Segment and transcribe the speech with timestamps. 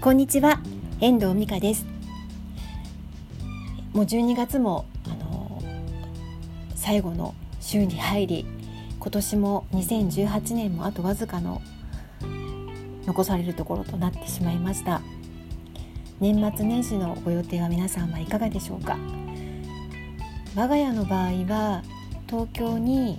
[0.00, 0.60] こんにちは。
[1.02, 1.84] 遠藤美香です。
[3.92, 5.60] もう12月もあの
[6.74, 8.46] 最後の週に入り
[8.98, 11.60] 今年も2018年もあとわずかの
[13.04, 15.02] 残されるところとなってしまいました。
[16.18, 18.96] 年末年始のご予定は皆さんはいかがでしょうか？
[20.56, 21.82] 我が家の場合は
[22.26, 23.18] 東京に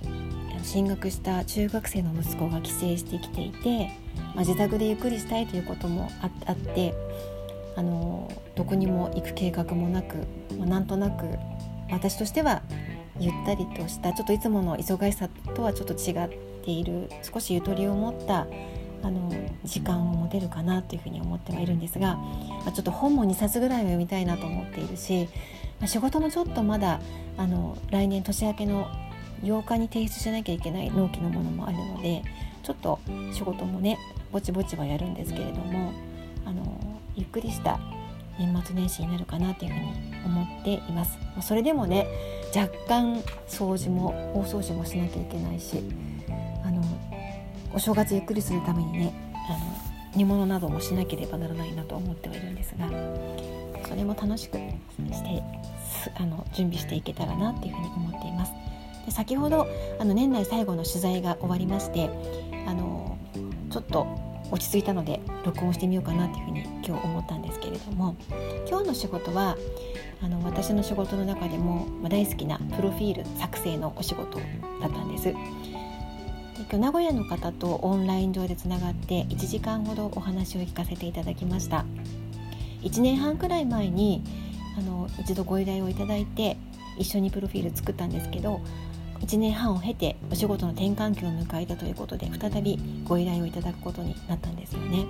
[0.62, 3.90] 進学した中学生の息子が帰省してきていて、
[4.34, 6.94] まあ、自宅でゆっくりしたいということもあって
[7.76, 10.16] あのどこにも行く計画もなく、
[10.58, 11.26] まあ、なんとなく
[11.90, 12.62] 私としては
[13.18, 16.28] ゆったりとしたちょっといつもの忙しさとはちょっと違っ
[16.64, 18.46] ている少しゆとりを持った
[19.02, 19.32] あの
[19.64, 25.28] 時間を持てるかなというふうに思ってはいるんですが、まあ、ちょっと本も2冊ぐらいは読みたいなと思っているし、
[25.80, 27.00] まあ、仕事もちょっとまだ
[27.36, 28.86] あの来年年明けの
[29.42, 32.22] 8日に提出しなきゃいけない納期のものもあるので
[32.62, 32.98] ちょっと
[33.32, 33.98] 仕事もね
[34.30, 35.92] ぼちぼちはやるんですけれども
[36.44, 36.80] あの
[37.14, 37.78] ゆっくりした
[38.38, 39.86] 年末年始になるかなというふうに
[40.24, 41.18] 思っています。
[41.36, 42.06] ま、それでもね
[42.54, 45.82] 若干掃除も大掃除もしなきゃいけないし
[46.64, 46.82] あの
[47.74, 49.14] お正月ゆっくりするためにね
[49.48, 49.58] あの
[50.14, 52.88] 煮物などもしなければならないなと思ってはいるんですが
[53.88, 55.42] それも楽しくして
[56.16, 58.52] あの準備していけたらなっていうふうに思っています。
[59.04, 59.66] で先ほど
[59.98, 62.10] あの年内最後の取材が終わりまして
[62.66, 63.18] あの
[63.70, 64.06] ちょっと
[64.50, 68.16] 落ち着いたので録音してみようかなというふうに今日思ったんですけれども
[68.68, 69.56] 今日の仕事は
[70.22, 74.38] あの私の仕事の中でも、大好きなプロフィール作成のお仕事
[74.80, 75.34] だったんです。
[76.72, 81.84] 今日名古屋の方とオンライン上でつながって1時間ほどお話を聞かせていただきました
[82.82, 84.22] 1年半くらい前に
[84.78, 86.56] あの一度ご依頼をいただいて
[86.98, 88.62] 一緒にプロフィール作ったんですけど
[89.22, 95.06] 1年半を経てお仕事の転換期を迎えたということで再びご依頼をいただくことになったんですよね。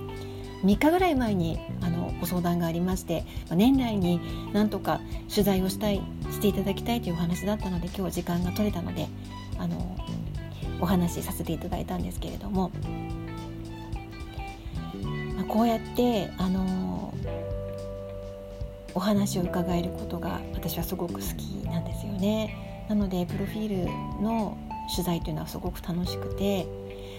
[0.63, 4.21] 3日ぐらい前にあのご相談がありまして年内に
[4.53, 6.01] なんとか取材をしたい
[6.31, 9.09] していただきたいというお話だったので今日時間が取れたので
[9.59, 9.97] あの
[10.81, 12.71] お話しさせていただいたんですけれども、
[15.35, 17.13] まあ、こうやってあの
[18.95, 22.72] お話を伺えることが私はすごく好きなんですよね。
[22.93, 24.59] なのでプロフィールの
[24.91, 26.67] 取材というのはすごく楽しくて、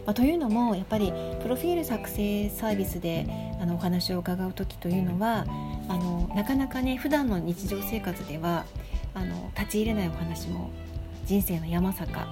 [0.05, 1.11] まあ、というのもやっぱり
[1.41, 3.25] プロフィール作成サービスで
[3.59, 5.45] あのお話を伺う時というのは
[5.89, 8.65] あのなかなかね普段の日常生活では
[9.15, 10.69] あの立ち入れないお話も
[11.25, 12.27] 人生の山坂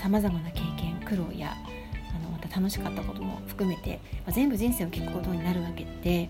[0.00, 6.28] さまざまな経験苦労やあのまた楽しかったことも含めて、まあ、全部人生を聞くことになるわけで、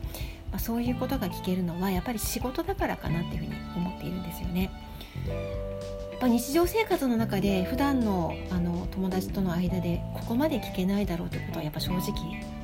[0.51, 4.71] まあ、そういうことが聞けるのはやっぱり仕事だからかなっていうふうに思っているんですよね。
[6.23, 12.13] ぱ日常生活の中で普段のあの友達との間でここまで聞けないだろうということはやっぱ正直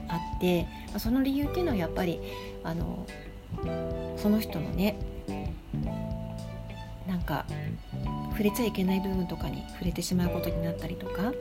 [0.07, 0.67] あって
[0.99, 2.21] その理由っていうのはやっぱり
[2.63, 3.05] あの
[4.17, 4.97] その人のね
[7.09, 7.47] なんか
[8.31, 11.33] 触れちゃいけない部分とかに触れてしまうことになったりとか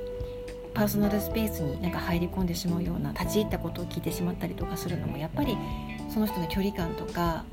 [0.73, 5.56] パーソナルスペースになんか入り込んでしまうような立ち入ったことを聞いてしまったりとかするのもやっぱり
[6.09, 7.45] その人の距離感とか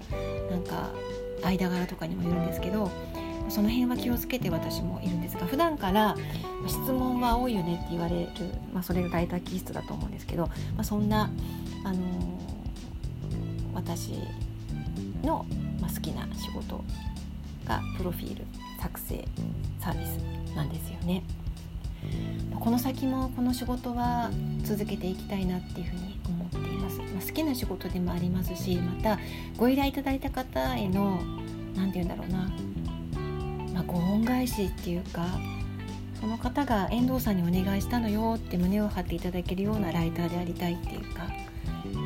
[0.51, 0.91] なんか
[1.43, 2.91] 間柄とかにもよるんですけど
[3.55, 6.17] その辺は気をつけて私もいるんですが普段から
[6.67, 8.29] 質問は多いよねって言われる、
[8.73, 11.31] まあ、それがライター気質だと思うんですけど、まあ、そんな、
[11.85, 12.03] あのー、
[13.73, 14.15] 私
[15.23, 15.47] の、
[15.81, 16.83] まあ、好きな仕事
[17.65, 18.45] がプロフィール
[18.83, 19.25] 作成
[19.79, 21.23] サービスなんですよね。
[22.59, 24.31] この先もこの仕事は
[24.65, 26.99] 続けていきたいなっていうふうに思っています。
[26.99, 29.21] まあ、好きな仕事でもありますしまた
[29.57, 31.21] ご依頼いただいた方への
[31.77, 32.51] 何て言うんだろうな
[33.75, 35.27] まあ、ご恩返しっていうか
[36.21, 42.01] その方が遠藤さんにお願いしたのよって胸を張っていただけるようなライターでありたいっていうかあの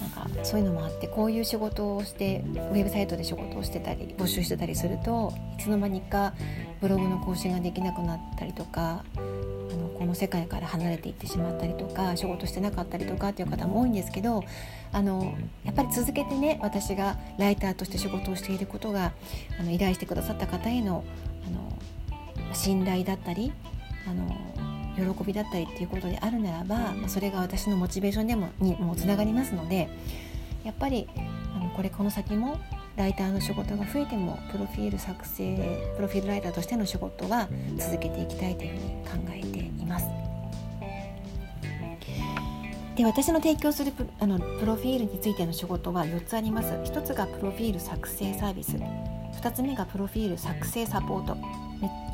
[0.00, 6.34] なんかそういうのもあってこういう仕事をしてウェブサイトで仕事をしてたり募集してたりするといつの間にか
[6.80, 9.04] ブログの更新ができなくなったりとか
[10.04, 14.44] この世界から離れていってしまったりとか仕事してなかったりとかっていう方も多いんですけど
[14.92, 15.34] あの
[15.64, 19.12] やっぱり続けてね私がライターとして仕事をしていることが
[19.58, 21.04] あの依頼してくださった方への
[21.46, 23.50] あの信頼だったり
[24.06, 29.88] あの喜びだったりっていうことであるならばそれが私のモチベーションでもにもつながりますので
[30.64, 31.08] やっぱり
[31.56, 32.60] あのこれこの先も
[32.96, 35.56] ライターの仕事が増えてもプロフィール作成
[35.96, 37.48] プロフィールライターとしての仕事は
[37.78, 40.06] 続けていきたいというふうに考えています。
[42.96, 46.68] で私の提供するプあのプロフィールについての仕事は4つあります。
[46.68, 48.76] 1つがプロフィール作成サービス。
[48.76, 51.36] 2つ目がプロフィール作成サポート。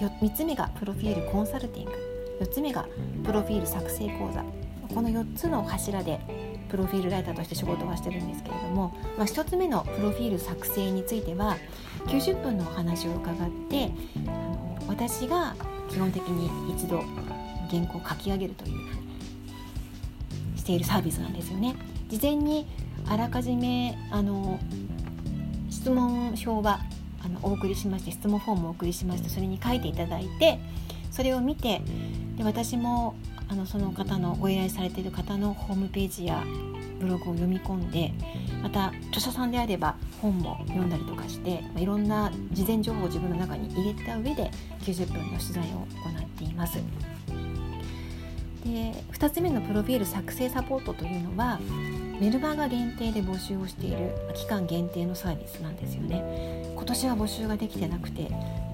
[0.00, 1.92] 3つ目がプロフィールコンサルティング。
[2.40, 2.88] 4つ目が
[3.24, 4.42] プロフィール作成講座。
[4.94, 6.18] この4つの柱で
[6.70, 11.56] プロフィールライターとして仕事はしてるんですけれども、まあ、1つ目のプロフィール作成については
[12.06, 13.90] 90分のお話を伺って
[14.26, 15.54] あの私が
[15.90, 17.02] 基本的に一度
[17.70, 21.76] 原稿を書き上げるというふうにしているサービスなんですよね。
[22.08, 22.66] 事前に
[23.06, 24.58] あらかじめあの
[25.70, 26.80] 質問表は
[27.24, 30.58] あのお送りしまして質問フォームをお送りしましてそれに書いていただいて
[31.10, 31.82] それを見て
[32.36, 33.14] で私も
[33.48, 36.44] あのその方のご依頼されている方のホームページや
[37.00, 38.12] ブログを読み込んで
[38.62, 44.50] また著者さんであれば本も読んだりとかして、まあ、いろんな事前情報を自分の中に入れた上で
[44.82, 46.78] 90分の取材を行っています。
[48.64, 51.58] で2つ目のプロフィール作成サポートというのは
[52.20, 56.70] メルマガ限定で募集をしている期間限定のサービスなんですよね。
[56.74, 58.30] 今年は募集ができてなくて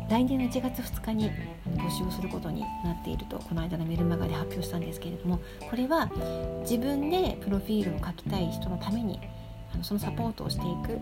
[0.09, 1.31] 来年の1月2日に
[1.77, 6.11] 募集をすることになっているとこの間のメルマガで発表したんですけれどもこれは
[6.63, 9.21] 自分でプロフィールを書きたい人のために
[9.83, 11.01] そのサポートをしていくという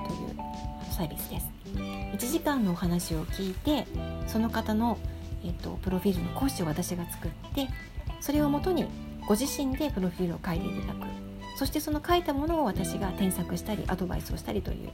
[0.91, 1.47] サービスです。
[1.75, 3.87] 1時間のお話を聞いて
[4.27, 4.99] その方の、
[5.45, 7.69] えっと、プロフィールの講師を私が作って
[8.25, 8.87] それをもとに
[9.29, 11.07] ご自身でプロフィールを書いていただく。
[11.59, 14.91] そしてその書いたものを私が添削したりアドバイスをしたりという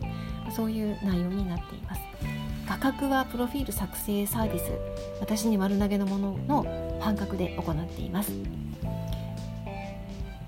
[0.50, 2.00] そういう内容になっています。
[2.66, 4.64] 価格はプロフィール作成サービス。
[5.20, 8.32] 私に丸投げのものの半額で行っています。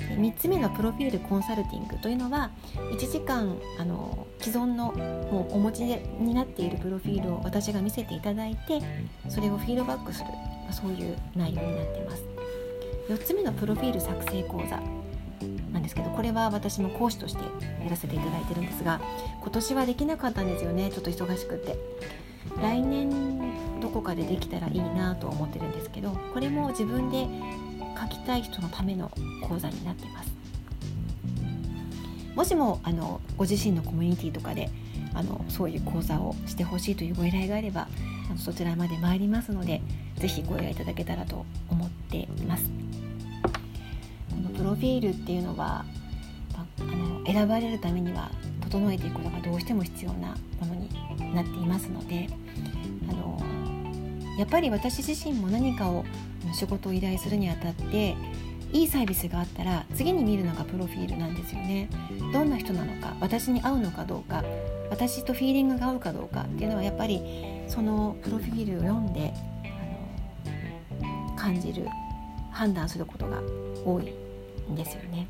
[0.01, 4.91] 3つ目のプロフィールコンサルティングというのは1時間あの既存の
[5.31, 8.83] もうお持ちになっているプロフィールを私が見せていただいて
[9.29, 10.27] それをフィードバックする。
[10.73, 12.32] そういう内容になっています。
[13.13, 14.81] 4つ目のプロフィール作成講座
[15.71, 17.43] なんですけどこれは私も講師として
[17.85, 19.01] やらせていただいてるんですが
[19.41, 20.91] 今年はできなかったんですよね。
[20.91, 21.77] ちょっと忙しくって。
[22.61, 27.29] 来年どこかでできたらいいなと思ってるんですけどこれも自分で
[28.01, 29.11] 書きたい人のための
[29.49, 30.33] 講座になってます。
[32.35, 34.71] もしもあのご自身のコミュニティとかで
[35.13, 37.89] あのそういう講座をしてほしいというご依頼があれば
[38.39, 39.83] そちらまで参りますので
[40.23, 42.71] 是非ご依頼いただけたらと思っています。
[44.31, 45.85] このプロフィールっていうのは
[46.55, 48.31] あの選ばれるためには
[48.61, 52.29] 整えていくことがどうしても必要なものになっていますので
[53.11, 53.39] あの
[54.39, 56.05] やっぱり私自身も何かを
[56.55, 58.15] 仕事を依頼するにあたって
[58.73, 61.91] いいサービスがあったら次に見るのがプロフィールなんですよね
[62.33, 64.43] どんな人なのか私に合うのかどうか
[64.89, 67.21] 私とフィーリングが合うかどうかっていうのはやっぱり
[67.69, 69.35] そのプロフィールを読んで
[71.43, 71.89] 感じる
[72.53, 73.43] 判断することが
[73.85, 74.13] 多い
[74.71, 75.27] んですよね。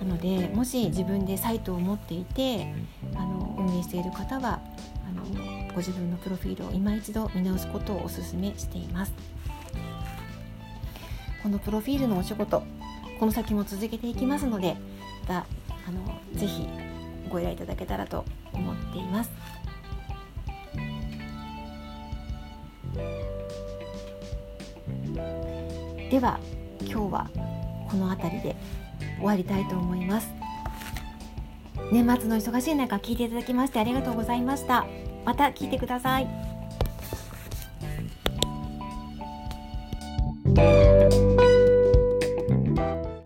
[0.00, 2.74] なのでもし自分でサイトを持っていて
[3.14, 4.60] あの運営している方は
[5.08, 5.24] あの
[5.68, 9.12] ご自分のプロフィールを今一度見直すことをお勧めしています。
[11.40, 12.62] このプロフィールのお仕事
[13.20, 14.76] この先も続けていきますので
[15.28, 15.46] また
[15.86, 16.66] あのぜひ
[17.28, 19.30] ご依頼いただけたらと思っています。
[26.14, 26.38] では
[26.82, 27.30] 今日は
[27.90, 28.56] この辺りで
[29.16, 30.32] 終わりたいと思います。
[31.90, 34.86] 年末の忙しい中聞いていただきましてありがとうございました。
[35.24, 36.43] また聞いてください。